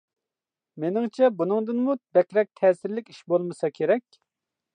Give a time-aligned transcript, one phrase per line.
[0.83, 4.21] مېنىڭچە بۇنىڭدىنمۇ بەكرەك تەسىرلىك ئىش بولمىسا كېرەك.